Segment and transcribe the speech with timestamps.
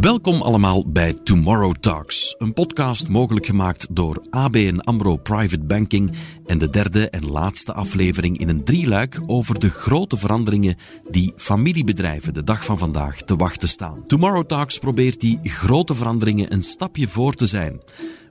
[0.00, 6.12] Welkom allemaal bij Tomorrow Talks, een podcast mogelijk gemaakt door ABN AMRO Private Banking
[6.46, 10.76] en de derde en laatste aflevering in een drieluik over de grote veranderingen
[11.10, 14.06] die familiebedrijven de dag van vandaag te wachten staan.
[14.06, 17.80] Tomorrow Talks probeert die grote veranderingen een stapje voor te zijn.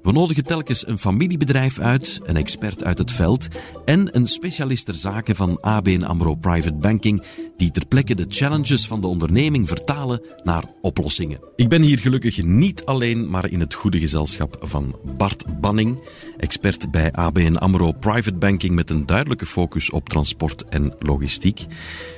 [0.02, 3.48] We nodigen telkens een familiebedrijf uit, een expert uit het veld
[3.86, 7.24] en een specialist ter zaken van ABN AMRO Private Banking
[7.58, 11.40] die ter plekke de challenges van de onderneming vertalen naar oplossingen.
[11.56, 16.00] Ik ben hier gelukkig niet alleen, maar in het goede gezelschap van Bart Banning,
[16.38, 21.66] expert bij ABN AMRO Private Banking met een duidelijke focus op transport en logistiek.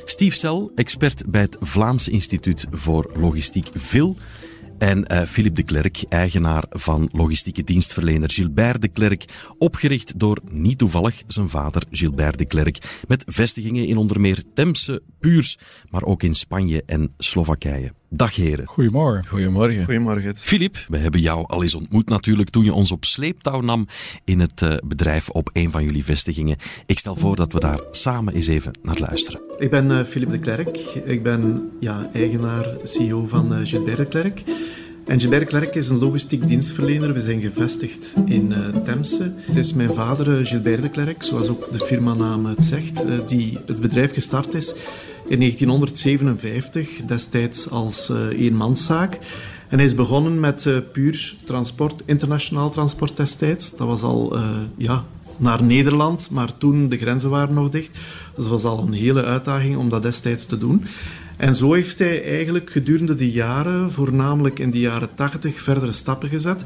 [0.06, 4.18] Steve Sel, expert bij het Vlaams Instituut voor Logistiek VIL.
[4.82, 9.26] En uh, Philippe de Klerk, eigenaar van logistieke dienstverlener Gilbert de Klerk,
[9.58, 15.02] opgericht door niet toevallig zijn vader Gilbert de Klerk, met vestigingen in onder meer Temse,
[15.20, 15.58] Puurs,
[15.90, 18.01] maar ook in Spanje en Slowakije.
[18.14, 18.66] Dag heren.
[18.66, 19.28] Goedemorgen.
[19.28, 19.84] Goedemorgen.
[19.84, 20.38] Goedemorgen.
[20.38, 23.88] Filip, we hebben jou al eens ontmoet natuurlijk toen je ons op sleeptouw nam
[24.26, 26.58] in het uh, bedrijf op een van jullie vestigingen.
[26.86, 29.42] Ik stel voor dat we daar samen eens even naar luisteren.
[29.58, 30.78] Ik ben uh, Filip de Klerk.
[31.06, 34.44] Ik ben ja, eigenaar, CEO van uh, Gilbert de Klerk.
[35.06, 37.14] En Gilbert Klerk is een logistiek dienstverlener.
[37.14, 39.34] We zijn gevestigd in uh, Temse.
[39.38, 43.82] Het is mijn vader Gilbert de Klerk, zoals ook de firmanaam het zegt, die het
[43.82, 44.76] bedrijf gestart is
[45.28, 49.18] in 1957, destijds als uh, eenmanszaak.
[49.68, 53.76] En hij is begonnen met uh, puur transport, internationaal transport destijds.
[53.76, 54.44] Dat was al uh,
[54.78, 55.04] ja,
[55.38, 57.98] naar Nederland, maar toen de grenzen waren nog dicht.
[58.36, 60.86] Dus was al een hele uitdaging om dat destijds te doen.
[61.38, 66.30] En zo heeft hij eigenlijk gedurende de jaren, voornamelijk in de jaren 80, verdere stappen
[66.30, 66.64] gezet.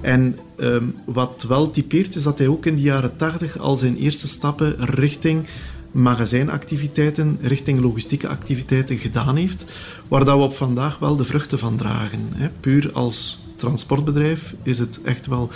[0.00, 3.96] En um, wat wel typeert is dat hij ook in de jaren 80 al zijn
[3.96, 5.46] eerste stappen richting
[5.92, 9.64] magazijnactiviteiten richting logistieke activiteiten gedaan heeft,
[10.08, 12.20] waar dat we op vandaag wel de vruchten van dragen.
[12.34, 12.48] Hè.
[12.60, 15.50] Puur als transportbedrijf is het echt wel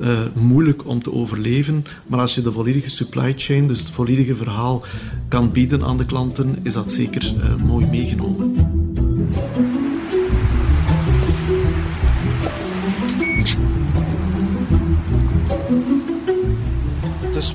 [0.00, 4.34] uh, moeilijk om te overleven, maar als je de volledige supply chain, dus het volledige
[4.34, 4.82] verhaal,
[5.28, 8.57] kan bieden aan de klanten, is dat zeker uh, mooi meegenomen.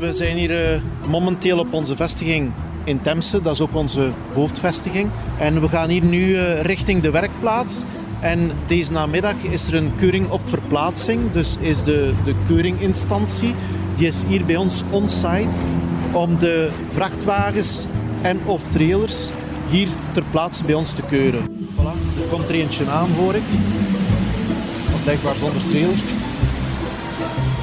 [0.04, 2.52] We zijn hier uh, momenteel op onze vestiging
[2.84, 5.10] in Temse, dat is ook onze hoofdvestiging.
[5.40, 7.84] En we gaan hier nu uh, richting de werkplaats.
[8.20, 11.32] En deze namiddag is er een keuring op verplaatsing.
[11.32, 13.56] Dus is de, de keuringinstantie,
[13.96, 15.58] die is hier bij ons on-site
[16.12, 17.88] om de vrachtwagens
[18.22, 19.30] en of trailers
[19.70, 21.68] hier ter plaatse bij ons te keuren.
[21.76, 23.44] Voilà, er komt er eentje aan hoor ik.
[25.04, 26.13] Blijkbaar zonder trailer.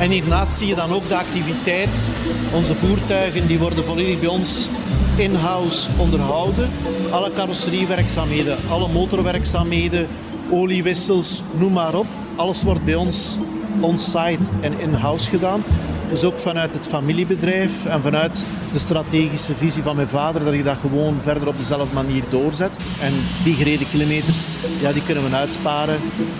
[0.00, 2.10] En hiernaast zie je dan ook de activiteit.
[2.54, 4.68] Onze voertuigen die worden volledig bij ons
[5.16, 6.70] in-house onderhouden.
[7.10, 10.06] Alle carrosseriewerkzaamheden, alle motorwerkzaamheden,
[10.50, 12.06] oliewissels, noem maar op.
[12.36, 13.36] Alles wordt bij ons
[13.80, 15.62] on-site en in-house gedaan.
[16.10, 20.62] Dus ook vanuit het familiebedrijf en vanuit de strategische visie van mijn vader, dat je
[20.62, 22.76] dat gewoon verder op dezelfde manier doorzet.
[23.00, 23.12] En
[23.44, 24.44] die gereden kilometers,
[24.80, 25.98] ja, die kunnen we uitsparen.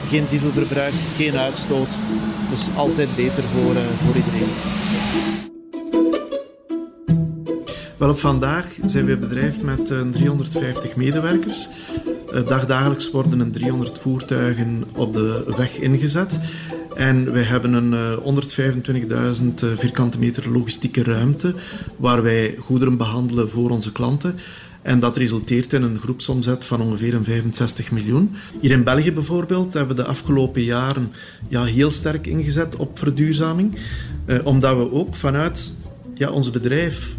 [0.09, 1.89] Geen dieselverbruik, geen uitstoot.
[2.51, 4.49] Dus altijd beter voor, uh, voor iedereen.
[7.97, 11.69] Wel, op vandaag zijn we een bedrijf met uh, 350 medewerkers.
[12.35, 16.39] Uh, dagdagelijks worden een 300 voertuigen op de weg ingezet.
[16.95, 21.55] En wij hebben een uh, 125.000 vierkante meter logistieke ruimte
[21.97, 24.35] waar wij goederen behandelen voor onze klanten.
[24.83, 28.31] En dat resulteert in een groepsomzet van ongeveer een 65 miljoen.
[28.61, 31.13] Hier in België bijvoorbeeld hebben we de afgelopen jaren
[31.49, 33.77] ja, heel sterk ingezet op verduurzaming.
[34.27, 35.73] Uh, omdat we ook vanuit
[36.15, 37.17] ja, ons bedrijf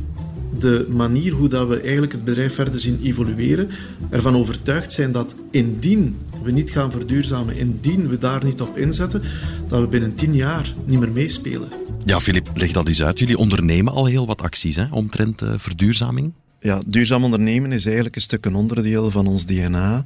[0.60, 3.70] de manier hoe dat we eigenlijk het bedrijf verder zien evolueren,
[4.10, 9.22] ervan overtuigd zijn dat indien we niet gaan verduurzamen, indien we daar niet op inzetten,
[9.68, 11.70] dat we binnen tien jaar niet meer meespelen.
[12.06, 13.20] Ja, Filip, leg dat eens uit.
[13.20, 16.34] Jullie ondernemen al heel wat acties hè, omtrent uh, verduurzaming.
[16.64, 20.06] Ja, duurzaam ondernemen is eigenlijk een stuk een onderdeel van ons DNA.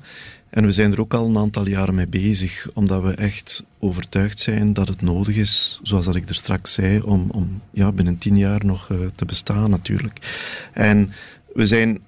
[0.50, 4.40] En we zijn er ook al een aantal jaren mee bezig, omdat we echt overtuigd
[4.40, 8.18] zijn dat het nodig is, zoals dat ik er straks zei, om, om ja, binnen
[8.18, 10.19] tien jaar nog uh, te bestaan natuurlijk.
[10.74, 11.12] En
[11.54, 12.00] we zijn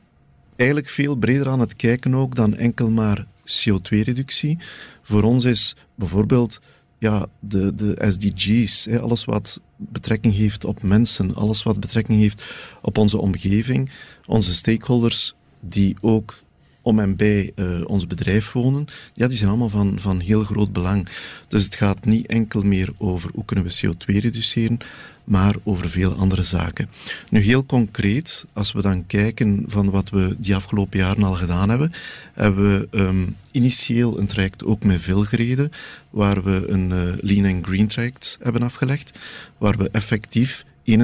[0.55, 4.57] eigenlijk veel breder aan het kijken ook dan enkel maar CO2-reductie.
[5.01, 6.59] Voor ons is bijvoorbeeld
[6.97, 12.43] ja, de, de SDG's, hè, alles wat betrekking heeft op mensen, alles wat betrekking heeft
[12.81, 13.89] op onze omgeving,
[14.25, 16.39] onze stakeholders die ook
[16.87, 20.73] om en bij uh, ons bedrijf wonen, ja, die zijn allemaal van, van heel groot
[20.73, 21.07] belang.
[21.47, 24.77] Dus het gaat niet enkel meer over hoe kunnen we CO2 reduceren,
[25.23, 26.89] maar over veel andere zaken.
[27.29, 31.69] Nu heel concreet, als we dan kijken van wat we die afgelopen jaren al gedaan
[31.69, 31.91] hebben,
[32.33, 35.71] hebben we um, initieel een traject ook met veel gereden,
[36.09, 39.19] waar we een uh, Lean and Green traject hebben afgelegd,
[39.57, 40.95] waar we effectief 21,37%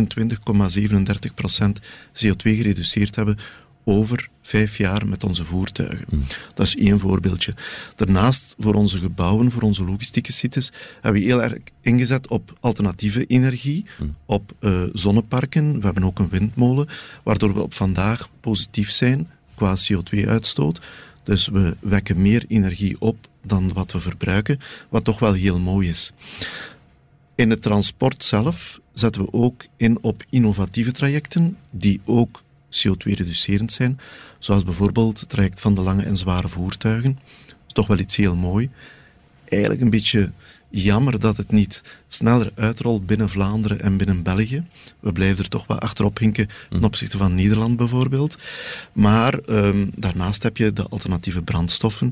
[2.23, 3.37] CO2 gereduceerd hebben
[3.85, 6.05] over vijf jaar met onze voertuigen.
[6.09, 6.23] Hmm.
[6.53, 7.53] Dat is één voorbeeldje.
[7.95, 10.71] Daarnaast, voor onze gebouwen, voor onze logistieke sites,
[11.01, 14.15] hebben we heel erg ingezet op alternatieve energie, hmm.
[14.25, 15.79] op uh, zonneparken.
[15.79, 16.87] We hebben ook een windmolen,
[17.23, 20.81] waardoor we op vandaag positief zijn qua CO2-uitstoot.
[21.23, 24.59] Dus we wekken meer energie op dan wat we verbruiken,
[24.89, 26.11] wat toch wel heel mooi is.
[27.35, 32.43] In het transport zelf zetten we ook in op innovatieve trajecten die ook
[32.75, 33.99] CO2-reducerend zijn,
[34.39, 37.19] zoals bijvoorbeeld het traject van de lange en zware voertuigen.
[37.45, 38.69] Dat is toch wel iets heel mooi.
[39.45, 40.31] Eigenlijk een beetje
[40.81, 44.63] jammer dat het niet sneller uitrolt binnen Vlaanderen en binnen België.
[44.99, 46.85] We blijven er toch wat achterop hinken ten hm.
[46.85, 48.37] opzichte van Nederland bijvoorbeeld.
[48.93, 52.11] Maar um, daarnaast heb je de alternatieve brandstoffen.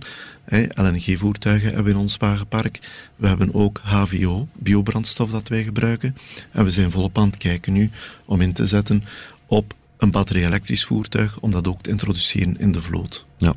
[0.73, 2.79] LNG-voertuigen hebben we in ons wagenpark.
[3.15, 6.15] We hebben ook HVO, biobrandstof dat wij gebruiken.
[6.51, 7.89] En we zijn volop aan het kijken nu
[8.25, 9.03] om in te zetten
[9.47, 13.25] op een batterij-elektrisch voertuig, om dat ook te introduceren in de vloot.
[13.37, 13.53] Ja.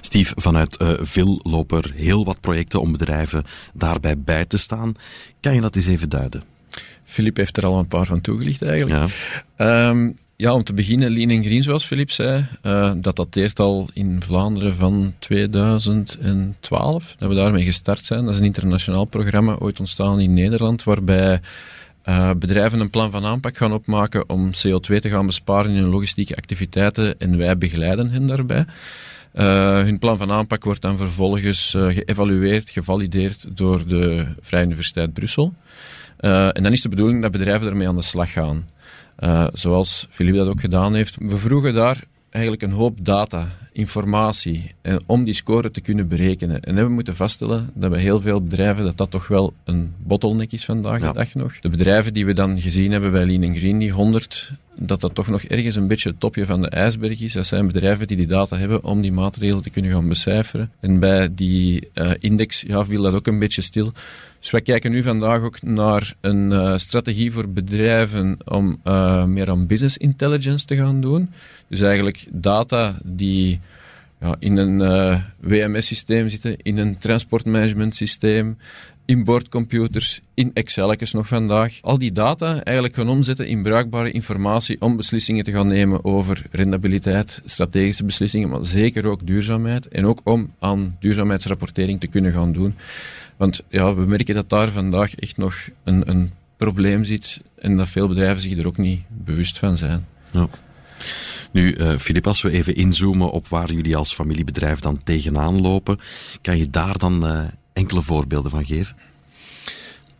[0.00, 4.94] Steve, vanuit uh, VIL lopen er heel wat projecten om bedrijven daarbij bij te staan.
[5.40, 6.42] Kan je dat eens even duiden?
[7.04, 9.10] Filip heeft er al een paar van toegelicht eigenlijk.
[9.56, 13.88] Ja, um, ja om te beginnen, Lean Green, zoals Filip zei, uh, dat dateert al
[13.92, 18.24] in Vlaanderen van 2012, dat we daarmee gestart zijn.
[18.24, 21.40] Dat is een internationaal programma, ooit ontstaan in Nederland, waarbij
[22.08, 25.90] uh, bedrijven een plan van aanpak gaan opmaken om CO2 te gaan besparen in hun
[25.90, 28.64] logistieke activiteiten en wij begeleiden hen daarbij.
[29.34, 35.12] Uh, hun plan van aanpak wordt dan vervolgens uh, geëvalueerd, gevalideerd door de Vrije Universiteit
[35.12, 35.54] Brussel.
[36.18, 38.68] en dan is de bedoeling dat bedrijven ermee aan de slag gaan.
[39.52, 41.16] zoals Philippe dat ook gedaan heeft.
[41.20, 46.08] We vroegen daar eigenlijk een hoop data, informatie, en eh, om die score te kunnen
[46.08, 46.60] berekenen.
[46.60, 50.52] En we moeten vaststellen dat bij heel veel bedrijven dat dat toch wel een bottleneck
[50.52, 51.58] is vandaag de dag nog.
[51.60, 55.28] De bedrijven die we dan gezien hebben bij Lean Green, die 100, dat dat toch
[55.28, 57.32] nog ergens een beetje het topje van de ijsberg is.
[57.32, 60.70] Dat zijn bedrijven die die data hebben om die maatregelen te kunnen gaan becijferen.
[60.80, 63.92] En bij die uh, index ja, viel dat ook een beetje stil.
[64.40, 69.50] Dus wij kijken nu vandaag ook naar een uh, strategie voor bedrijven om uh, meer
[69.50, 71.30] aan business intelligence te gaan doen.
[71.68, 73.60] Dus eigenlijk data die
[74.20, 78.56] ja, in een uh, WMS-systeem zitten, in een transportmanagement systeem,
[79.04, 81.78] in boordcomputers, in Excel's nog vandaag.
[81.80, 86.46] Al die data eigenlijk gaan omzetten in bruikbare informatie om beslissingen te gaan nemen over
[86.50, 89.88] rendabiliteit, strategische beslissingen, maar zeker ook duurzaamheid.
[89.88, 92.74] En ook om aan duurzaamheidsrapportering te kunnen gaan doen.
[93.36, 95.54] Want ja, we merken dat daar vandaag echt nog
[95.84, 100.06] een, een probleem zit en dat veel bedrijven zich er ook niet bewust van zijn.
[100.32, 100.48] Ja.
[101.50, 105.98] Nu, uh, als we even inzoomen op waar jullie als familiebedrijf dan tegenaan lopen,
[106.40, 108.96] kan je daar dan uh, enkele voorbeelden van geven?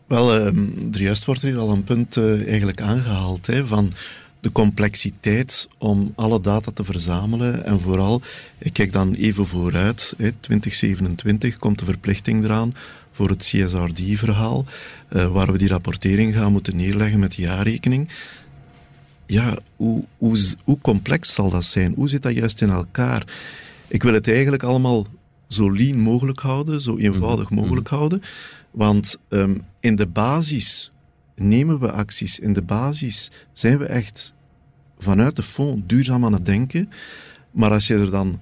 [0.06, 0.46] Wel, uh,
[0.92, 3.92] er juist wordt er hier al een punt uh, eigenlijk aangehaald hè, van
[4.40, 7.64] de complexiteit om alle data te verzamelen.
[7.64, 8.22] En vooral,
[8.58, 12.74] ik kijk dan even vooruit, hè, 2027 komt de verplichting eraan
[13.12, 14.64] voor het CSRD-verhaal,
[15.08, 18.08] waar we die rapportering gaan moeten neerleggen met de jaarrekening.
[19.28, 21.92] Ja, hoe, hoe, hoe complex zal dat zijn?
[21.94, 23.26] Hoe zit dat juist in elkaar?
[23.88, 25.06] Ik wil het eigenlijk allemaal
[25.48, 27.60] zo lean mogelijk houden, zo eenvoudig mhm.
[27.60, 28.22] mogelijk houden.
[28.70, 30.92] Want um, in de basis
[31.36, 32.38] nemen we acties.
[32.38, 34.34] In de basis zijn we echt
[34.98, 36.90] vanuit de fond duurzaam aan het denken.
[37.50, 38.40] Maar als je er dan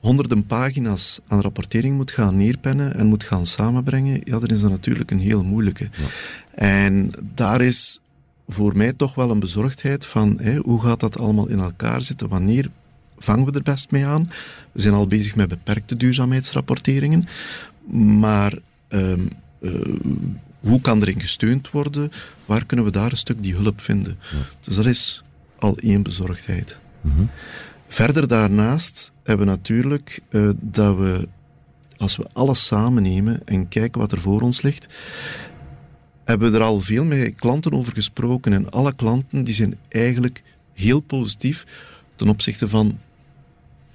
[0.00, 4.70] honderden pagina's aan rapportering moet gaan neerpennen en moet gaan samenbrengen, ja, dan is dat
[4.70, 5.88] natuurlijk een heel moeilijke.
[5.96, 6.06] Ja.
[6.54, 8.00] En daar is
[8.48, 12.70] voor mij toch wel een bezorgdheid van hoe gaat dat allemaal in elkaar zitten, wanneer
[13.18, 14.30] vangen we er best mee aan.
[14.72, 17.24] We zijn al bezig met beperkte duurzaamheidsrapporteringen,
[18.20, 19.28] maar um,
[19.60, 19.72] uh,
[20.60, 22.10] hoe kan erin gesteund worden?
[22.44, 24.18] Waar kunnen we daar een stuk die hulp vinden?
[24.60, 25.24] Dus dat is
[25.58, 26.80] al één bezorgdheid.
[27.00, 27.24] Mhm.
[27.88, 31.28] Verder daarnaast hebben we natuurlijk uh, dat we,
[31.96, 34.86] als we alles samen nemen en kijken wat er voor ons ligt,
[36.26, 38.52] hebben we er al veel met klanten over gesproken.
[38.52, 40.42] En alle klanten die zijn eigenlijk
[40.72, 41.64] heel positief
[42.16, 42.98] ten opzichte van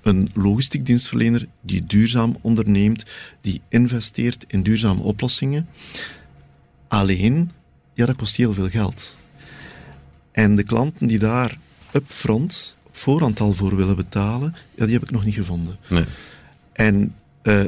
[0.02, 3.06] een logistiek dienstverlener die duurzaam onderneemt,
[3.42, 5.68] die investeert in duurzame oplossingen.
[6.88, 7.52] Alleen,
[7.94, 9.18] ja, dat kost heel veel geld.
[10.32, 11.58] En de klanten die daar
[11.94, 15.78] upfront voorhand al voor willen betalen, ja, die heb ik nog niet gevonden.
[15.88, 16.06] Nee.
[16.74, 17.66] En uh,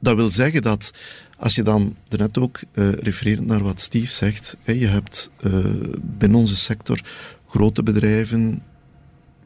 [0.00, 0.90] dat wil zeggen dat
[1.36, 5.64] als je dan net ook uh, refererend naar wat Steve zegt, hè, je hebt uh,
[6.02, 7.00] binnen onze sector
[7.48, 8.62] grote bedrijven,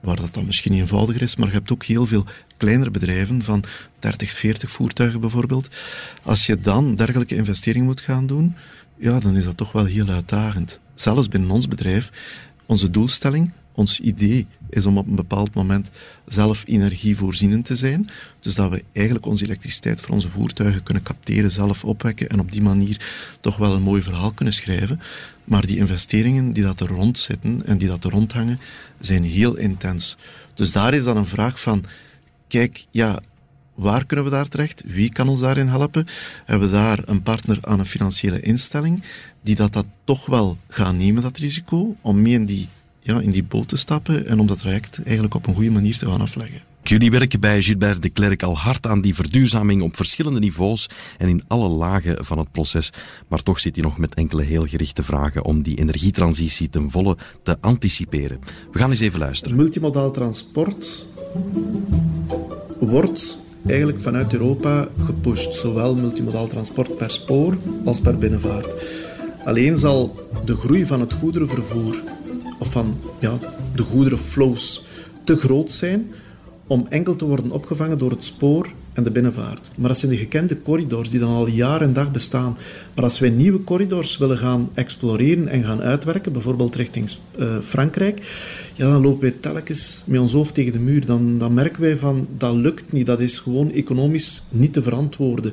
[0.01, 2.25] waar dat dan misschien eenvoudiger is, maar je hebt ook heel veel
[2.57, 3.65] kleinere bedrijven van
[3.99, 5.77] 30, 40 voertuigen bijvoorbeeld.
[6.23, 8.55] Als je dan dergelijke investeringen moet gaan doen,
[8.97, 10.81] ja, dan is dat toch wel heel uitdagend.
[10.95, 12.11] Zelfs binnen ons bedrijf,
[12.67, 15.91] onze doelstelling, ons idee is om op een bepaald moment
[16.27, 18.09] zelf energievoorzienend te zijn.
[18.41, 22.53] Dus dat we eigenlijk onze elektriciteit voor onze voertuigen kunnen capteren, zelf opwekken en op
[22.53, 23.01] die manier
[23.41, 25.01] toch wel een mooi verhaal kunnen schrijven.
[25.45, 28.61] Maar die investeringen die dat er rond zitten en die dat er rond hangen,
[29.01, 30.17] zijn heel intens.
[30.55, 31.85] Dus daar is dan een vraag van,
[32.49, 33.21] kijk, ja,
[33.75, 34.83] Waar kunnen we daar terecht?
[34.87, 36.07] Wie kan ons daarin helpen?
[36.45, 39.03] Hebben we daar een partner aan een financiële instelling
[39.43, 42.69] die dat, dat toch wel gaat nemen, dat risico, om mee in die
[43.01, 45.99] ja, in die boot te stappen en om dat traject eigenlijk op een goede manier
[45.99, 46.61] te gaan afleggen.
[46.89, 50.89] Jullie werken bij Gilbert de Klerk al hard aan die verduurzaming op verschillende niveaus
[51.19, 52.93] en in alle lagen van het proces.
[53.29, 57.17] Maar toch zit hij nog met enkele heel gerichte vragen om die energietransitie ten volle
[57.43, 58.39] te anticiperen.
[58.73, 59.57] We gaan eens even luisteren.
[59.57, 61.07] Multimodaal transport
[62.79, 65.55] wordt eigenlijk vanuit Europa gepusht.
[65.55, 68.85] Zowel multimodaal transport per spoor als per binnenvaart.
[69.45, 72.03] Alleen zal de groei van het goederenvervoer
[72.59, 73.39] of van ja,
[73.75, 74.85] de goederenflows
[75.25, 76.13] te groot zijn
[76.67, 79.71] om enkel te worden opgevangen door het spoor en de binnenvaart.
[79.77, 82.57] Maar dat zijn de gekende corridors die dan al jaar en dag bestaan.
[82.95, 88.23] Maar als wij nieuwe corridors willen gaan exploreren en gaan uitwerken, bijvoorbeeld richting uh, Frankrijk,
[88.75, 91.07] ja, dan lopen wij telkens met ons hoofd tegen de muur.
[91.07, 95.53] Dan, dan merken wij van, dat lukt niet, dat is gewoon economisch niet te verantwoorden.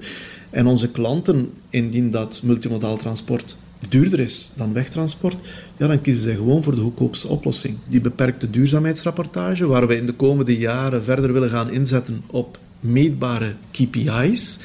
[0.49, 3.57] En onze klanten, indien dat multimodaal transport
[3.89, 5.37] duurder is dan wegtransport,
[5.77, 7.77] ja, dan kiezen zij gewoon voor de goedkoopste oplossing.
[7.87, 13.53] Die beperkte duurzaamheidsrapportage, waar we in de komende jaren verder willen gaan inzetten op meetbare
[13.71, 14.59] KPI's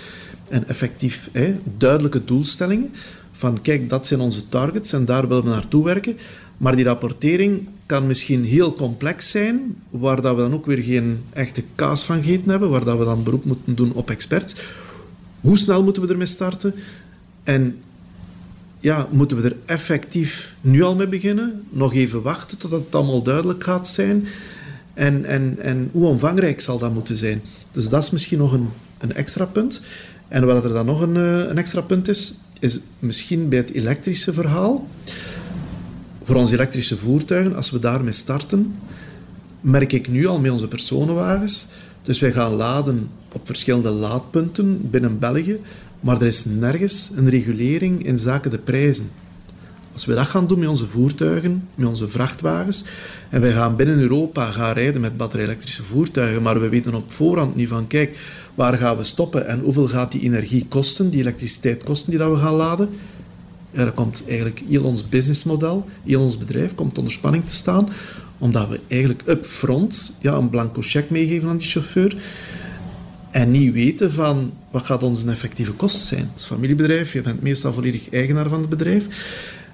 [0.49, 2.93] en effectief hè, duidelijke doelstellingen.
[3.33, 6.17] Van kijk, dat zijn onze targets en daar willen we naartoe werken.
[6.57, 11.23] Maar die rapportering kan misschien heel complex zijn, waar dat we dan ook weer geen
[11.33, 14.55] echte kaas van gegeten hebben, waar dat we dan beroep moeten doen op experts.
[15.41, 16.75] Hoe snel moeten we ermee starten?
[17.43, 17.77] En
[18.81, 21.63] ja, moeten we er effectief nu al mee beginnen?
[21.71, 24.27] Nog even wachten totdat het allemaal duidelijk gaat zijn?
[24.95, 27.43] En, en, en hoe omvangrijk zal dat moeten zijn?
[27.73, 28.69] Dus dat is misschien nog een,
[28.99, 29.81] een extra punt.
[30.29, 33.73] En wat er dan nog een, eh, een extra punt is, is misschien bij het
[33.73, 34.89] elektrische verhaal.
[36.23, 38.75] Voor onze elektrische voertuigen, als we daarmee starten,
[39.61, 41.67] merk ik nu al met onze personenwagens.
[42.03, 45.61] Dus wij gaan laden op verschillende laadpunten binnen België.
[46.01, 49.11] Maar er is nergens een regulering in zaken de prijzen.
[49.93, 52.85] Als we dat gaan doen met onze voertuigen, met onze vrachtwagens,
[53.29, 57.57] en wij gaan binnen Europa gaan rijden met batterij-elektrische voertuigen, maar we weten op voorhand
[57.57, 58.19] niet van, kijk,
[58.55, 62.31] waar gaan we stoppen en hoeveel gaat die energie kosten, die elektriciteit kosten die dat
[62.31, 62.89] we gaan laden,
[63.71, 67.89] ja, dan komt eigenlijk heel ons businessmodel, heel ons bedrijf komt onder spanning te staan,
[68.39, 72.17] omdat we eigenlijk upfront ja, een blanco cheque meegeven aan die chauffeur
[73.31, 76.31] en niet weten van wat gaat onze effectieve kost zijn.
[76.35, 79.07] Als familiebedrijf, je bent meestal volledig eigenaar van het bedrijf.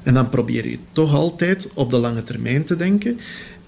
[0.03, 3.19] En dan probeer je toch altijd op de lange termijn te denken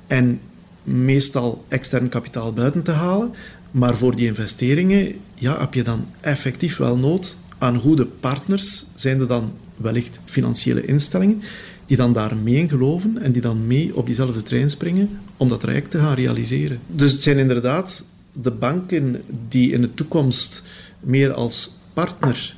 [0.07, 0.41] en
[0.85, 3.35] meestal extern kapitaal buiten te halen.
[3.71, 9.21] Maar voor die investeringen ja, heb je dan effectief wel nood aan goede partners, zijn
[9.21, 11.43] er dan wellicht financiële instellingen,
[11.87, 15.61] die dan daar mee geloven en die dan mee op diezelfde trein springen om dat
[15.61, 16.79] traject te gaan realiseren.
[16.87, 20.63] Dus het zijn inderdaad de banken die in de toekomst
[21.01, 22.57] meer als partner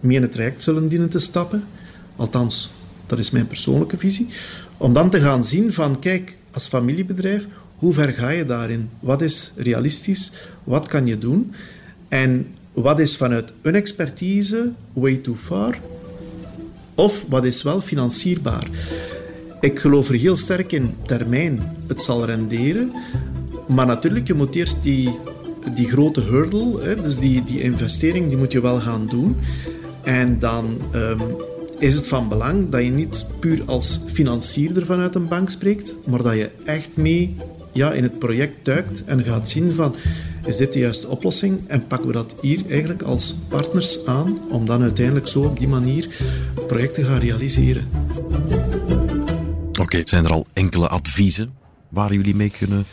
[0.00, 1.64] mee in het traject zullen dienen te stappen.
[2.16, 2.70] Althans,
[3.06, 4.28] dat is mijn persoonlijke visie.
[4.76, 7.46] Om dan te gaan zien van, kijk, als familiebedrijf,
[7.76, 8.90] hoe ver ga je daarin?
[9.00, 10.32] Wat is realistisch?
[10.64, 11.54] Wat kan je doen?
[12.08, 15.78] En wat is vanuit een expertise way too far?
[16.94, 18.66] Of wat is wel financierbaar?
[19.60, 21.76] Ik geloof er heel sterk in termijn.
[21.86, 22.92] Het zal renderen,
[23.68, 25.18] maar natuurlijk, je moet eerst die,
[25.74, 29.36] die grote hurdle, hè, dus die, die investering, die moet je wel gaan doen.
[30.02, 31.20] En dan um,
[31.78, 36.22] is het van belang dat je niet puur als financierder vanuit een bank spreekt, maar
[36.22, 37.36] dat je echt mee
[37.72, 39.94] ja, in het project duikt en gaat zien van
[40.44, 44.66] is dit de juiste oplossing en pakken we dat hier eigenlijk als partners aan om
[44.66, 46.08] dan uiteindelijk zo op die manier
[46.54, 47.88] het project te gaan realiseren.
[49.80, 51.52] Oké, zijn er al enkele adviezen
[51.88, 52.84] waar jullie mee kunnen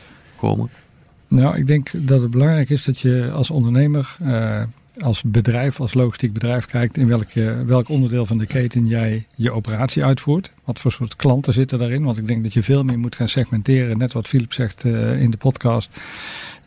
[1.27, 4.61] Nou, ik denk dat het belangrijk is dat je als ondernemer uh,
[5.01, 7.33] als bedrijf, als logistiek bedrijf kijkt in welk,
[7.65, 10.51] welk onderdeel van de keten jij je operatie uitvoert.
[10.63, 12.03] Wat voor soort klanten zitten daarin.
[12.03, 13.97] Want ik denk dat je veel meer moet gaan segmenteren.
[13.97, 14.83] Net wat Philip zegt
[15.19, 16.01] in de podcast.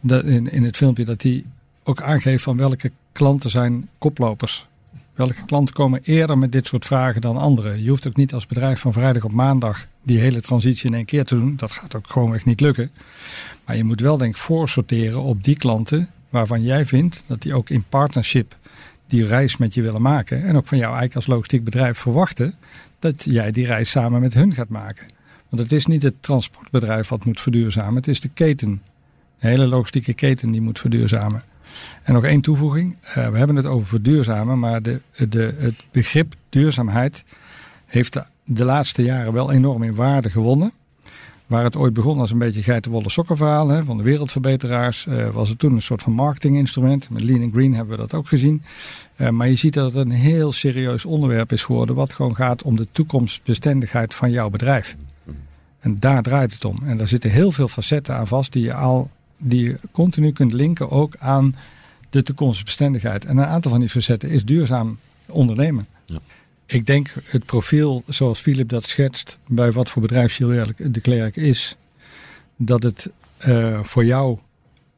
[0.03, 1.45] Dat in, in het filmpje dat hij
[1.85, 4.68] ook aangeeft van welke klanten zijn koplopers.
[5.19, 7.83] Welke klanten komen eerder met dit soort vragen dan anderen?
[7.83, 11.05] Je hoeft ook niet als bedrijf van vrijdag op maandag die hele transitie in één
[11.05, 11.57] keer te doen.
[11.57, 12.91] Dat gaat ook gewoon echt niet lukken.
[13.65, 17.55] Maar je moet wel denk ik voorsorteren op die klanten waarvan jij vindt dat die
[17.55, 18.57] ook in partnership
[19.07, 20.45] die reis met je willen maken.
[20.45, 22.55] En ook van jou eigenlijk als logistiek bedrijf verwachten
[22.99, 25.07] dat jij die reis samen met hun gaat maken.
[25.49, 28.83] Want het is niet het transportbedrijf wat moet verduurzamen, het is de keten.
[29.39, 31.43] De hele logistieke keten die moet verduurzamen.
[32.03, 32.97] En nog één toevoeging.
[33.03, 37.25] Uh, we hebben het over verduurzamen, maar de, de, het begrip duurzaamheid
[37.87, 40.73] heeft de, laatste jaren wel enorm in waarde gewonnen.
[41.47, 45.49] Waar het ooit begon als een beetje geitenwolle sokkenverhaal hè, van de wereldverbeteraars, uh, was
[45.49, 47.11] het toen een soort van marketinginstrument.
[47.11, 48.63] Met Lean and Green hebben we dat ook gezien.
[49.17, 52.63] Uh, maar je ziet dat het een heel serieus onderwerp is geworden, wat gewoon gaat
[52.63, 54.97] om de toekomstbestendigheid van jouw bedrijf.
[55.81, 56.79] En daar draait het om.
[56.85, 60.53] En daar zitten heel veel facetten aan vast die je al die je continu kunt
[60.53, 61.55] linken ook aan
[62.11, 63.25] de toekomstbestendigheid.
[63.25, 65.87] En een aantal van die facetten is duurzaam ondernemen.
[66.07, 66.21] Ja.
[66.67, 71.77] Ik denk het profiel zoals Philip dat schetst bij wat voor bedrijf de Klerk is,
[72.57, 73.11] dat het
[73.47, 74.39] uh, voor jou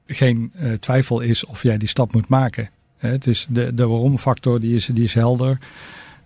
[0.07, 2.71] geen uh, twijfel is of jij die stap moet maken.
[2.97, 5.59] Het is de, de waarom factor die is, die is helder.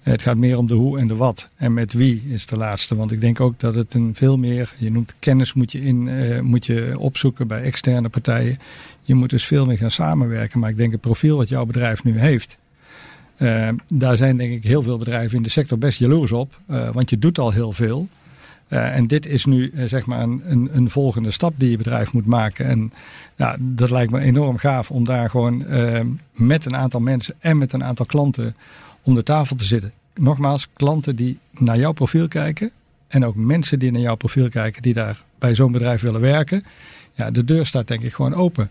[0.05, 1.49] Het gaat meer om de hoe en de wat.
[1.57, 2.97] En met wie is de laatste.
[2.97, 6.07] Want ik denk ook dat het een veel meer, je noemt kennis moet je, in,
[6.07, 8.57] uh, moet je opzoeken bij externe partijen.
[9.03, 10.61] Je moet dus veel meer gaan samenwerken.
[10.61, 12.59] Maar ik denk het profiel wat jouw bedrijf nu heeft.
[13.39, 16.61] Uh, daar zijn denk ik heel veel bedrijven in de sector best jaloers op.
[16.71, 18.09] Uh, want je doet al heel veel.
[18.69, 22.67] en dit is nu zeg maar een, een, volgende stap die je bedrijf moet maken.
[22.67, 22.93] En
[23.59, 25.65] dat lijkt me enorm gaaf om daar gewoon
[26.33, 28.55] met een aantal mensen en met een aantal klanten
[29.05, 29.93] om de tafel te zitten.
[30.15, 32.71] Nogmaals, klanten die naar jouw profiel kijken.
[33.09, 36.65] En ook mensen die naar jouw profiel kijken, die daar bij zo'n bedrijf willen werken.
[37.13, 38.71] Ja, de deur staat denk ik gewoon open.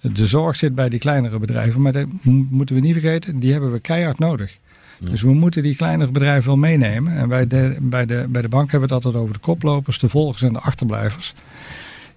[0.00, 2.06] De zorg zit bij die kleinere bedrijven, maar dat
[2.50, 4.58] moeten we niet vergeten, die hebben we keihard nodig.
[4.98, 7.16] Dus we moeten die kleinere bedrijven wel meenemen.
[7.16, 9.98] En bij de, bij, de, bij de bank hebben we het altijd over de koplopers,
[9.98, 11.34] de volgers en de achterblijvers.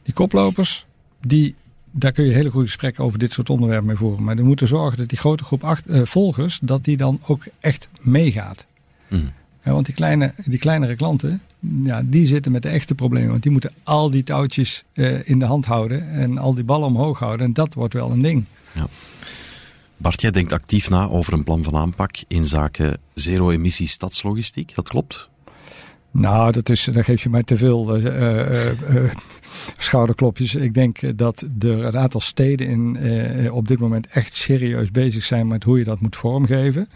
[0.04, 0.86] Die koplopers,
[1.22, 1.56] die
[1.96, 4.24] daar kun je hele goede gesprekken over dit soort onderwerpen mee voeren.
[4.24, 7.44] Maar we moeten zorgen dat die grote groep acht, uh, volgers, dat die dan ook
[7.60, 8.66] echt meegaat.
[9.10, 9.32] Mm.
[9.64, 11.42] Ja, want die, kleine, die kleinere klanten,
[11.84, 13.30] ja, die zitten met de echte problemen.
[13.30, 16.88] Want die moeten al die touwtjes uh, in de hand houden en al die ballen
[16.88, 17.46] omhoog houden.
[17.46, 18.46] En dat wordt wel een ding.
[18.72, 18.88] Ja.
[19.98, 24.76] Bart, jij denkt actief na over een plan van aanpak in zaken zero-emissie stadslogistiek.
[24.76, 25.30] Dat klopt?
[26.14, 29.12] Nou, dat is, dan geef je mij te veel uh, uh, uh,
[29.78, 30.56] schouderklopjes.
[30.56, 35.48] Ik denk dat er een aantal steden in, op dit moment echt serieus bezig zijn
[35.48, 36.90] met hoe je dat moet vormgeven.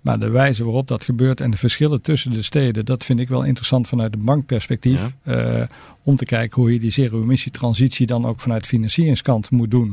[0.00, 3.28] Maar de wijze waarop dat gebeurt en de verschillen tussen de steden, dat vind ik
[3.28, 5.12] wel interessant vanuit de bankperspectief.
[5.22, 5.66] Ja.
[6.02, 9.88] om te kijken hoe je die zero-emissie-transitie dan ook vanuit financieringskant moet doen.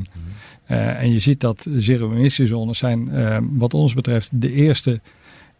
[0.65, 0.73] Mhm.
[0.73, 3.09] en je ziet dat zero-emissiezones zijn,
[3.57, 5.01] wat ons betreft, de eerste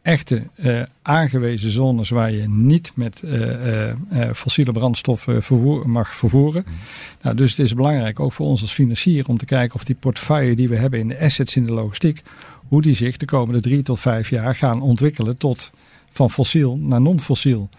[0.01, 3.93] echte uh, aangewezen zones waar je niet met uh, uh,
[4.33, 6.63] fossiele brandstoffen vervoer, mag vervoeren.
[6.67, 6.75] Mm.
[7.21, 9.95] Nou, dus het is belangrijk ook voor ons als financier om te kijken of die
[9.95, 12.21] portefeuille die we hebben in de assets in de logistiek,
[12.67, 15.71] hoe die zich de komende drie tot vijf jaar gaan ontwikkelen tot
[16.09, 17.69] van fossiel naar non-fossiel.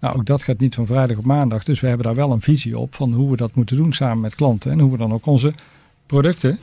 [0.00, 1.64] Nou, ook dat gaat niet van vrijdag op maandag.
[1.64, 4.20] Dus we hebben daar wel een visie op van hoe we dat moeten doen samen
[4.20, 4.70] met klanten.
[4.70, 5.52] En hoe we dan ook onze
[6.06, 6.58] producten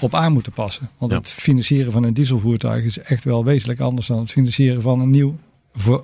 [0.00, 0.90] op aan moeten passen.
[0.98, 5.00] Want het financieren van een dieselvoertuig is echt wel wezenlijk anders dan het financieren van
[5.00, 5.36] een nieuw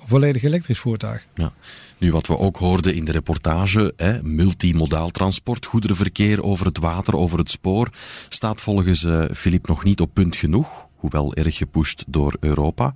[0.05, 1.27] volledig elektrisch voertuig.
[1.35, 1.53] Ja.
[1.97, 7.15] Nu, wat we ook hoorden in de reportage, hè, multimodaal transport, goederenverkeer over het water,
[7.15, 7.89] over het spoor,
[8.29, 12.93] staat volgens Filip uh, nog niet op punt genoeg, hoewel erg gepusht door Europa.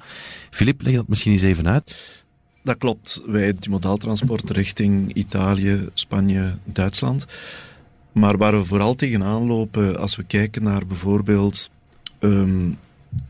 [0.50, 2.26] Filip, leg dat misschien eens even uit.
[2.64, 3.22] Dat klopt.
[3.26, 7.26] Wij modaal transport richting Italië, Spanje, Duitsland.
[8.18, 11.70] Maar waar we vooral tegenaan lopen als we kijken naar bijvoorbeeld
[12.20, 12.78] um,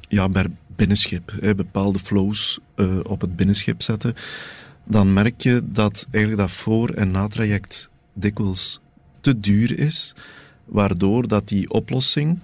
[0.07, 0.45] ja, bij
[0.75, 4.13] binnenschip, hè, bepaalde flows uh, op het binnenschip zetten,
[4.85, 8.79] dan merk je dat eigenlijk dat voor- en natraject dikwijls
[9.19, 10.15] te duur is,
[10.65, 12.39] waardoor dat die oplossing,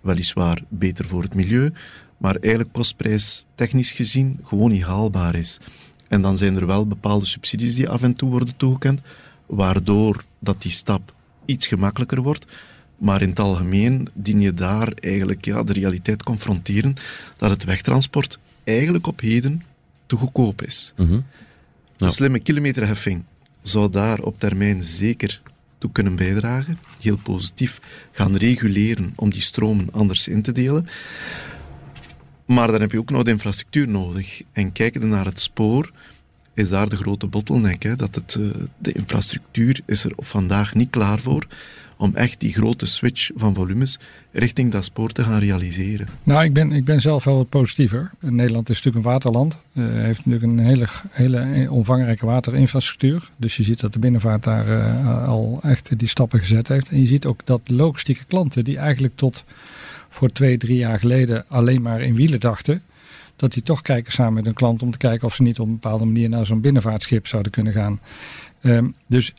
[0.00, 1.72] weliswaar beter voor het milieu,
[2.16, 5.58] maar eigenlijk kostprijs technisch gezien gewoon niet haalbaar is.
[6.08, 9.00] En dan zijn er wel bepaalde subsidies die af en toe worden toegekend,
[9.46, 11.18] waardoor dat die stap
[11.50, 12.46] iets gemakkelijker wordt.
[12.98, 16.94] Maar in het algemeen dien je daar eigenlijk ja, de realiteit confronteren
[17.36, 19.62] dat het wegtransport eigenlijk op heden
[20.06, 20.92] te goedkoop is.
[20.96, 21.24] Mm
[21.96, 23.24] Een slimme kilometerheffing
[23.62, 25.42] zou daar op termijn zeker
[25.78, 27.80] toe kunnen bijdragen, heel positief
[28.12, 30.86] gaan reguleren om die stromen anders in te delen.
[32.46, 34.42] Maar dan heb je ook nog de infrastructuur nodig.
[34.52, 35.92] En kijken naar het spoor,
[36.54, 37.82] is daar de grote bottleneck.
[37.82, 37.96] Hè?
[37.96, 41.46] Dat het, eh, de infrastructuur is er vandaag niet klaar voor
[42.00, 43.98] om echt die grote switch van volumes
[44.32, 46.08] richting dat spoor te gaan realiseren?
[46.22, 48.10] Nou, ik ben, ik ben zelf wel wat positiever.
[48.20, 49.58] Nederland is natuurlijk een waterland.
[49.72, 53.28] Uh, heeft natuurlijk een hele, hele omvangrijke waterinfrastructuur.
[53.36, 56.88] Dus je ziet dat de binnenvaart daar uh, al echt die stappen gezet heeft.
[56.88, 59.44] En je ziet ook dat logistieke klanten die eigenlijk tot
[60.08, 62.82] voor twee, drie jaar geleden alleen maar in wielen dachten
[63.40, 65.66] dat die toch kijken samen met een klant om te kijken of ze niet op
[65.66, 68.00] een bepaalde manier naar zo'n binnenvaartschip zouden kunnen gaan.
[68.62, 69.34] Um, dus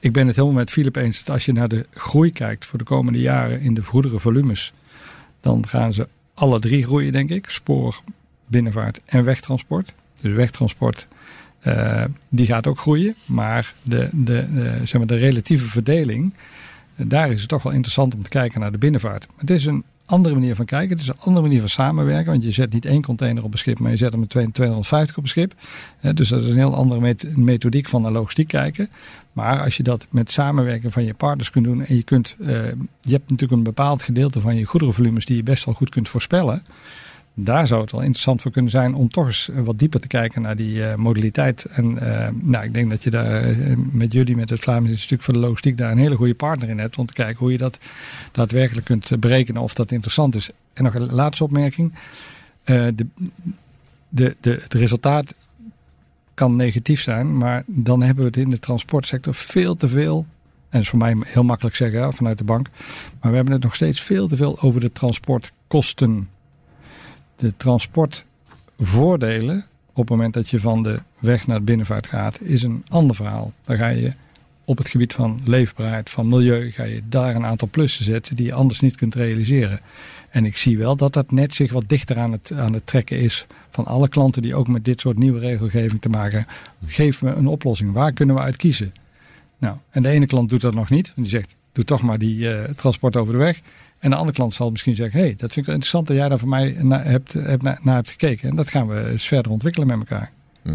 [0.00, 2.78] ik ben het helemaal met Philip eens dat als je naar de groei kijkt voor
[2.78, 4.72] de komende jaren in de vroedere volumes,
[5.40, 7.48] dan gaan ze alle drie groeien, denk ik.
[7.48, 8.00] Spoor,
[8.46, 9.94] binnenvaart en wegtransport.
[10.20, 11.08] Dus wegtransport,
[11.62, 13.14] uh, die gaat ook groeien.
[13.26, 16.34] Maar de, de, de, zeg maar de relatieve verdeling,
[16.96, 19.26] daar is het toch wel interessant om te kijken naar de binnenvaart.
[19.36, 20.90] Het is een andere manier van kijken.
[20.90, 22.30] Het is een andere manier van samenwerken.
[22.30, 25.16] Want je zet niet één container op een schip, maar je zet er met 250
[25.16, 25.54] op een schip.
[26.14, 28.88] Dus dat is een heel andere methodiek van naar logistiek kijken.
[29.32, 32.48] Maar als je dat met samenwerken van je partners kunt doen en je kunt, uh,
[33.00, 36.08] je hebt natuurlijk een bepaald gedeelte van je goederenvolumes die je best wel goed kunt
[36.08, 36.62] voorspellen
[37.40, 40.42] daar zou het wel interessant voor kunnen zijn om toch eens wat dieper te kijken
[40.42, 41.64] naar die uh, modaliteit.
[41.64, 43.54] En uh, nou, ik denk dat je daar
[43.90, 46.78] met jullie, met het Vlaams Instituut voor de Logistiek, daar een hele goede partner in
[46.78, 46.98] hebt.
[46.98, 47.78] Om te kijken hoe je dat
[48.32, 50.50] daadwerkelijk kunt berekenen of dat interessant is.
[50.72, 51.94] En nog een laatste opmerking.
[52.64, 53.06] de,
[54.08, 55.34] de, de, het resultaat
[56.34, 60.18] kan negatief zijn, maar dan hebben we het in de transportsector veel te veel.
[60.18, 62.68] En dat is voor mij heel makkelijk zeggen vanuit de bank.
[63.20, 66.28] Maar we hebben het nog steeds veel te veel over de transportkosten
[67.38, 72.62] de transportvoordelen op het moment dat je van de weg naar de binnenvaart gaat, is
[72.62, 73.52] een ander verhaal.
[73.64, 74.12] Dan ga je
[74.64, 78.46] op het gebied van leefbaarheid, van milieu, ga je daar een aantal plussen zetten die
[78.46, 79.80] je anders niet kunt realiseren.
[80.30, 83.18] En ik zie wel dat dat net zich wat dichter aan het, aan het trekken
[83.18, 86.46] is van alle klanten die ook met dit soort nieuwe regelgeving te maken.
[86.86, 87.92] Geef me een oplossing.
[87.92, 88.92] Waar kunnen we uit kiezen?
[89.58, 91.12] Nou, en de ene klant doet dat nog niet.
[91.16, 93.60] En die zegt, doe toch maar die uh, transport over de weg.
[93.98, 96.28] En de andere klant zal misschien zeggen: hey, dat vind ik wel interessant dat jij
[96.28, 98.48] daar voor mij na, hebt, hebt, naar hebt gekeken.
[98.48, 100.32] En dat gaan we eens verder ontwikkelen met elkaar.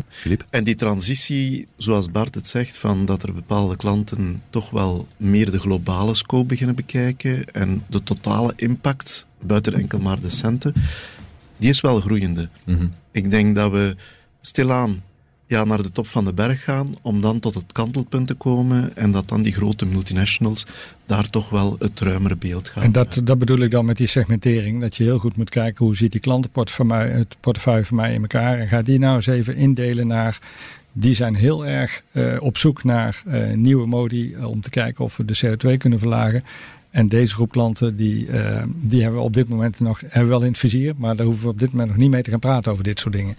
[0.08, 0.46] Filip.
[0.50, 5.52] En die transitie, zoals Bart het zegt, van dat er bepaalde klanten toch wel meer
[5.52, 10.74] de globale scope beginnen bekijken en de totale impact, buiten enkel maar de centen,
[11.58, 12.50] die is wel groeiende.
[12.66, 12.88] Mhm.
[13.12, 13.96] Ik denk dat we
[14.42, 15.02] stilaan
[15.47, 18.95] ja, naar de top van de berg gaan, om dan tot het kantelpunt te komen
[18.95, 20.65] en dat dan die grote multinationals
[21.06, 22.84] daar toch wel het ruimere beeld gaan.
[22.84, 25.86] En dat, dat bedoel ik dan met die segmentering, dat je heel goed moet kijken
[25.86, 29.27] hoe ziet die klantenportefeuille het portefeuille van mij in elkaar en ga die nou eens
[29.27, 30.39] even indelen naar
[30.93, 35.03] die zijn heel erg uh, op zoek naar uh, nieuwe modi uh, om te kijken
[35.03, 36.43] of we de CO2 kunnen verlagen.
[36.89, 38.27] En deze groep klanten, die,
[38.75, 40.93] die hebben we op dit moment nog hebben we wel in het vizier.
[40.97, 42.99] Maar daar hoeven we op dit moment nog niet mee te gaan praten over dit
[42.99, 43.36] soort dingen.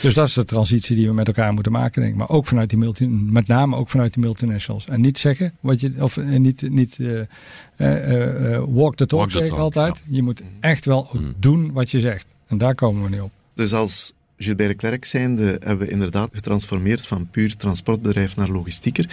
[0.00, 2.18] Dus dat is de transitie die we met elkaar moeten maken, denk ik.
[2.18, 4.86] Maar ook vanuit die multi, met name ook vanuit die multinationals.
[4.86, 7.20] En niet zeggen wat je, of eh, niet, niet uh,
[7.76, 10.02] uh, walk the talk, walk zeg ik altijd.
[10.08, 11.34] Je moet echt wel mm.
[11.38, 12.34] doen wat je zegt.
[12.46, 13.30] En daar komen we nu op.
[13.54, 19.10] Dus als Gilbert Klerk zijnde hebben we inderdaad getransformeerd van puur transportbedrijf naar logistieker.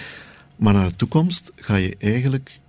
[0.55, 2.59] Maar naar de toekomst ga je eigenlijk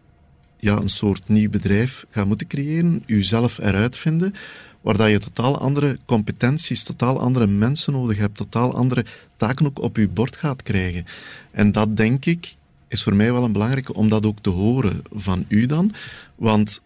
[0.58, 4.34] ja, een soort nieuw bedrijf gaan moeten creëren, jezelf eruit vinden
[4.80, 9.04] waar dat je totaal andere competenties, totaal andere mensen nodig hebt, totaal andere
[9.36, 11.04] taken ook op je bord gaat krijgen.
[11.50, 12.54] En dat denk ik
[12.88, 15.92] is voor mij wel een belangrijke om dat ook te horen van u dan,
[16.36, 16.80] want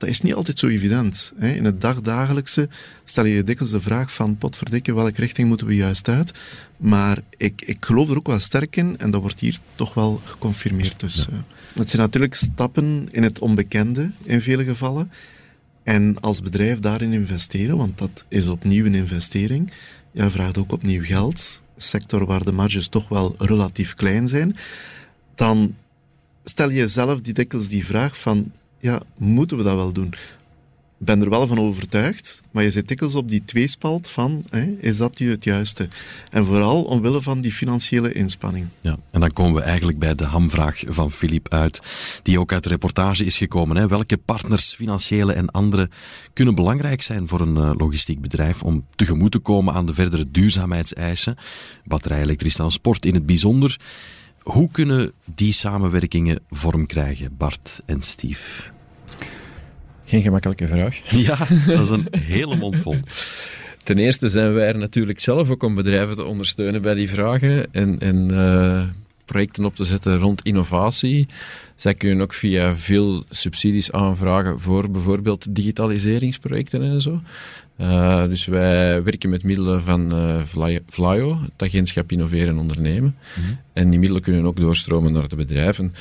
[0.00, 1.32] dat is niet altijd zo evident.
[1.38, 2.68] In het dagdagelijkse
[3.04, 6.38] stel je je dikwijls de vraag van potverdikke, welke richting moeten we juist uit?
[6.78, 10.20] Maar ik, ik geloof er ook wel sterk in en dat wordt hier toch wel
[10.24, 11.00] geconfirmeerd.
[11.00, 11.44] Dus, ja.
[11.74, 15.10] Het zijn natuurlijk stappen in het onbekende in vele gevallen.
[15.90, 19.72] En als bedrijf daarin investeren, want dat is opnieuw een investering,
[20.12, 24.56] ja, vraagt ook opnieuw geld, sector waar de marges toch wel relatief klein zijn,
[25.34, 25.74] dan
[26.44, 30.14] stel je zelf die dikwijls die vraag van, ja, moeten we dat wel doen?
[31.02, 34.96] Ben er wel van overtuigd, maar je zit dikwijls op die tweespalt van, hè, is
[34.96, 35.88] dat nu het juiste?
[36.30, 38.66] En vooral omwille van die financiële inspanning.
[38.80, 41.80] Ja, en dan komen we eigenlijk bij de hamvraag van Filip uit,
[42.22, 43.76] die ook uit de reportage is gekomen.
[43.76, 43.86] Hè.
[43.86, 45.90] Welke partners, financiële en andere,
[46.32, 50.30] kunnen belangrijk zijn voor een uh, logistiek bedrijf om tegemoet te komen aan de verdere
[50.30, 51.36] duurzaamheidseisen,
[51.84, 53.80] batterij, elektrisch transport in het bijzonder.
[54.40, 58.78] Hoe kunnen die samenwerkingen vorm krijgen, Bart en Steve?
[60.10, 61.00] Geen gemakkelijke vraag.
[61.28, 62.96] Ja, dat is een hele mond vol.
[63.82, 67.72] Ten eerste zijn wij er natuurlijk zelf ook om bedrijven te ondersteunen bij die vragen.
[67.72, 68.82] En, en uh,
[69.32, 71.26] projecten op te zetten rond innovatie.
[71.74, 77.20] Zij kunnen ook via veel subsidies aanvragen voor bijvoorbeeld digitaliseringsprojecten en zo.
[77.80, 80.40] Uh, dus wij werken met middelen van uh,
[80.86, 83.16] Flyo, het agentschap Innoveren en Ondernemen.
[83.34, 83.52] Mhm.
[83.72, 85.94] En die middelen kunnen ook doorstromen naar de bedrijven.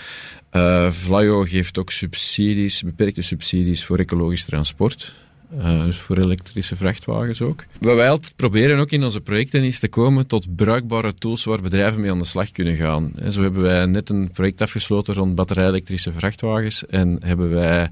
[0.51, 5.15] Uh, Flyo geeft ook subsidies, beperkte subsidies voor ecologisch transport.
[5.53, 7.65] Uh, dus voor elektrische vrachtwagens ook.
[7.79, 11.61] Wat wij altijd proberen ook in onze projecten is te komen tot bruikbare tools waar
[11.61, 13.11] bedrijven mee aan de slag kunnen gaan.
[13.15, 17.89] En zo hebben wij net een project afgesloten rond batterij-elektrische vrachtwagens en hebben wij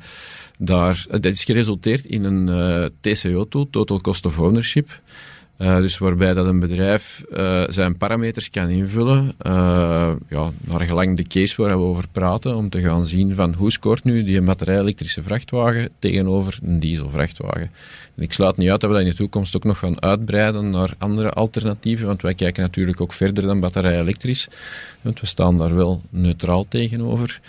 [0.58, 5.02] daar, dat is geresulteerd in een eh, TCO-tool, Total Cost of Ownership.
[5.58, 11.18] Uh, dus waarbij dat een bedrijf uh, zijn parameters kan invullen, uh, ja, naar gelang
[11.18, 14.42] de case waar we over praten, om te gaan zien van hoe scoort nu die
[14.42, 17.72] batterij-elektrische vrachtwagen tegenover een dieselvrachtwagen.
[18.16, 20.70] En ik sluit niet uit dat we dat in de toekomst ook nog gaan uitbreiden
[20.70, 24.48] naar andere alternatieven, want wij kijken natuurlijk ook verder dan batterij-elektrisch,
[25.02, 27.40] want we staan daar wel neutraal tegenover.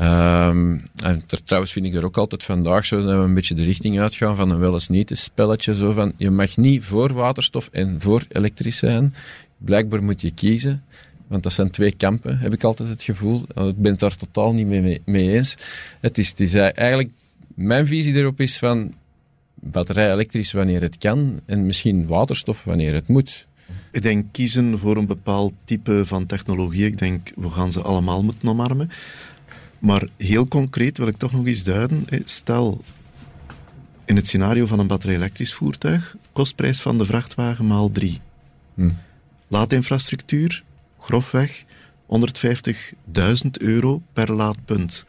[0.00, 3.64] Um, en trouwens vind ik er ook altijd vandaag zo dat we een beetje de
[3.64, 5.74] richting uitgaan van een wel eens niet een spelletje.
[5.74, 9.14] Zo van, je mag niet voor waterstof en voor elektrisch zijn.
[9.58, 10.82] Blijkbaar moet je kiezen.
[11.26, 13.42] Want dat zijn twee kampen, heb ik altijd het gevoel.
[13.42, 15.54] Ik ben het daar totaal niet mee, mee eens.
[16.00, 17.10] Het is, het eigenlijk,
[17.54, 18.94] mijn visie erop is van
[19.54, 23.46] batterij elektrisch wanneer het kan en misschien waterstof wanneer het moet.
[23.92, 26.86] Ik denk kiezen voor een bepaald type van technologie.
[26.86, 28.90] Ik denk, we gaan ze allemaal moeten omarmen.
[29.80, 32.06] Maar heel concreet wil ik toch nog eens duiden.
[32.24, 32.84] Stel,
[34.04, 38.20] in het scenario van een batterij-elektrisch voertuig, kostprijs van de vrachtwagen maal 3.
[38.74, 38.90] Hm.
[39.48, 40.64] Laadinfrastructuur,
[40.98, 41.64] grofweg
[42.06, 45.04] 150.000 euro per laadpunt.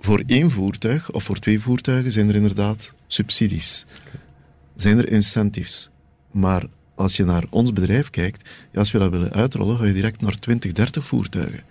[0.00, 3.86] Voor één voertuig of voor twee voertuigen zijn er inderdaad subsidies.
[4.76, 5.90] Zijn er incentives.
[6.30, 10.20] Maar als je naar ons bedrijf kijkt, als we dat willen uitrollen, ga je direct
[10.20, 11.62] naar 20, 30 voertuigen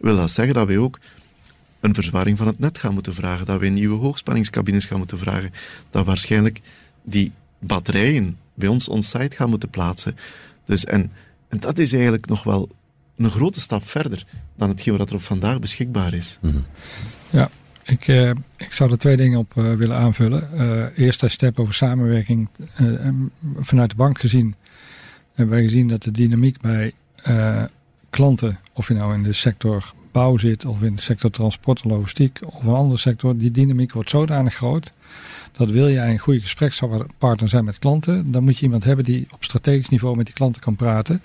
[0.00, 0.98] wil dat zeggen dat wij ook
[1.80, 5.52] een verzwaring van het net gaan moeten vragen, dat wij nieuwe hoogspanningscabines gaan moeten vragen,
[5.90, 6.60] dat waarschijnlijk
[7.02, 10.16] die batterijen bij ons on-site gaan moeten plaatsen.
[10.64, 11.12] Dus, en,
[11.48, 12.68] en dat is eigenlijk nog wel
[13.16, 16.38] een grote stap verder dan hetgeen wat er op vandaag beschikbaar is.
[16.40, 16.58] Mhm.
[17.30, 17.50] Ja,
[17.84, 20.48] ik, eh, ik zou er twee dingen op uh, willen aanvullen.
[20.54, 22.48] Uh, eerste stap over samenwerking.
[23.60, 24.54] vanuit de bank gezien
[25.34, 26.92] hebben wij gezien dat de dynamiek bij
[28.10, 31.90] klanten, of je nou in de sector bouw zit, of in de sector transport en
[31.90, 34.92] logistiek, of een andere sector, die dynamiek wordt zodanig groot.
[35.52, 39.26] Dat wil jij een goede gesprekspartner zijn met klanten, dan moet je iemand hebben die
[39.34, 41.22] op strategisch niveau met die klanten kan praten.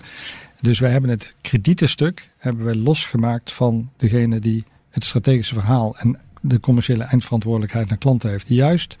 [0.60, 6.18] Dus wij hebben het kredietenstuk hebben we losgemaakt van degene die het strategische verhaal en
[6.40, 8.48] de commerciële eindverantwoordelijkheid naar klanten heeft.
[8.48, 8.96] Juist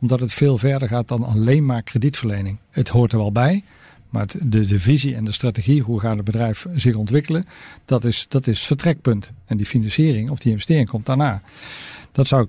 [0.00, 2.58] omdat het veel verder gaat dan alleen maar kredietverlening.
[2.70, 3.64] Het hoort er wel bij,
[4.10, 7.44] maar de, de visie en de strategie, hoe gaat het bedrijf zich ontwikkelen,
[7.84, 9.32] dat is, dat is vertrekpunt.
[9.46, 11.42] En die financiering of die investering komt daarna.
[12.12, 12.48] Dat zou,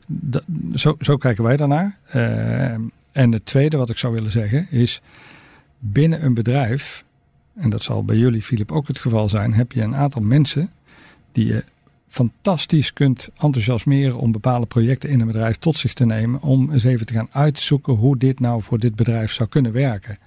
[0.74, 1.98] zo, zo kijken wij daarnaar.
[2.16, 2.74] Uh,
[3.12, 5.02] en het tweede wat ik zou willen zeggen is,
[5.80, 7.04] binnen een bedrijf,
[7.56, 10.70] en dat zal bij jullie Filip ook het geval zijn, heb je een aantal mensen
[11.32, 11.64] die je
[12.08, 16.42] fantastisch kunt enthousiasmeren om bepaalde projecten in een bedrijf tot zich te nemen.
[16.42, 20.18] Om eens even te gaan uitzoeken hoe dit nou voor dit bedrijf zou kunnen werken.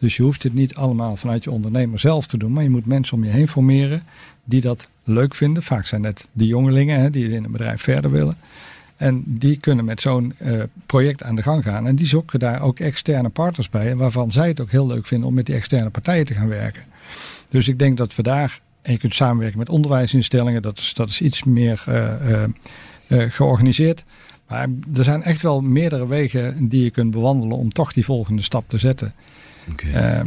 [0.00, 2.86] Dus je hoeft het niet allemaal vanuit je ondernemer zelf te doen, maar je moet
[2.86, 4.02] mensen om je heen formeren
[4.44, 5.62] die dat leuk vinden.
[5.62, 8.36] Vaak zijn het de jongelingen hè, die in een bedrijf verder willen.
[8.96, 11.86] En die kunnen met zo'n uh, project aan de gang gaan.
[11.86, 15.28] En die zoeken daar ook externe partners bij, waarvan zij het ook heel leuk vinden
[15.28, 16.82] om met die externe partijen te gaan werken.
[17.48, 21.08] Dus ik denk dat we daar, en je kunt samenwerken met onderwijsinstellingen, dat is, dat
[21.08, 22.42] is iets meer uh,
[23.08, 24.04] uh, georganiseerd.
[24.50, 28.42] Maar er zijn echt wel meerdere wegen die je kunt bewandelen om toch die volgende
[28.42, 29.14] stap te zetten.
[29.76, 30.26] Ehm,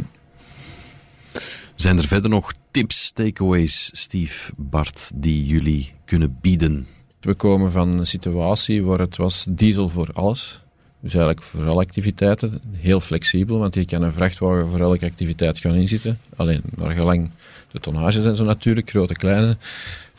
[1.74, 6.86] Zijn er verder nog tips, takeaways, Steve, Bart, die jullie kunnen bieden?
[7.20, 10.62] We komen van een situatie waar het was diesel voor alles.
[11.00, 12.60] Dus eigenlijk voor alle activiteiten.
[12.72, 16.18] Heel flexibel, want je kan een vrachtwagen voor elke activiteit gaan inzitten.
[16.36, 17.30] Alleen naar gelang
[17.72, 19.56] de tonnage zijn zo natuurlijk, grote, kleine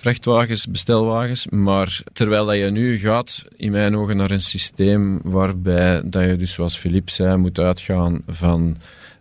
[0.06, 1.48] vrachtwagens, bestelwagens.
[1.48, 6.36] Maar terwijl dat je nu gaat, in mijn ogen, naar een systeem waarbij dat je
[6.36, 8.78] dus, zoals Philippe zei, moet uitgaan van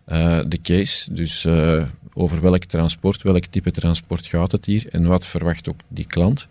[0.08, 1.12] uh, de case.
[1.12, 5.80] Dus uh, over welk transport, welk type transport gaat het hier en wat verwacht ook
[5.88, 6.48] die klant.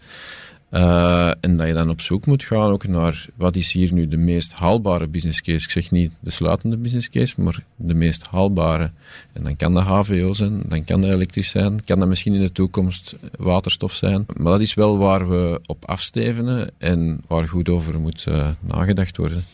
[0.73, 4.07] Uh, en dat je dan op zoek moet gaan ook naar wat is hier nu
[4.07, 5.65] de meest haalbare business case.
[5.65, 8.91] Ik zeg niet de sluitende business case, maar de meest haalbare.
[9.33, 12.41] En dan kan dat HVO zijn, dan kan dat elektrisch zijn, kan dat misschien in
[12.41, 14.25] de toekomst waterstof zijn.
[14.37, 19.17] Maar dat is wel waar we op afstevenen en waar goed over moet uh, nagedacht
[19.17, 19.45] worden.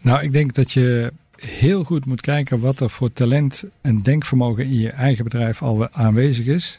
[0.00, 4.64] Nou, ik denk dat je heel goed moet kijken wat er voor talent en denkvermogen
[4.64, 6.78] in je eigen bedrijf al aanwezig is.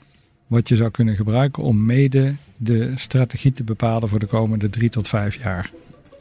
[0.53, 4.89] Wat je zou kunnen gebruiken om mede de strategie te bepalen voor de komende drie
[4.89, 5.71] tot vijf jaar.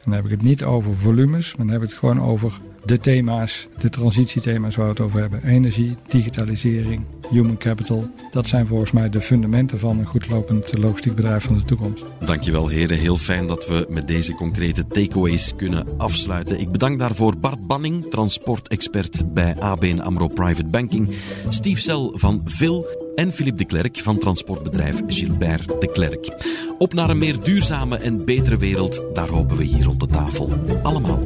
[0.03, 2.97] Dan heb ik het niet over volumes, maar dan heb ik het gewoon over de
[2.97, 5.43] thema's, de transitiethema's waar we het over hebben.
[5.43, 8.09] Energie, digitalisering, human capital.
[8.31, 12.03] Dat zijn volgens mij de fundamenten van een goed lopend logistiek bedrijf van de toekomst.
[12.25, 16.59] Dankjewel heren, heel fijn dat we met deze concrete takeaways kunnen afsluiten.
[16.59, 21.09] Ik bedank daarvoor Bart Banning, transportexpert bij ABN AMRO Private Banking,
[21.49, 26.45] Steve Sel van VIL en Philippe de Klerk van transportbedrijf Gilbert de Klerk.
[26.77, 30.49] Op naar een meer duurzame en betere wereld, daar hopen we hier rond de tafel
[30.83, 31.21] allemaal.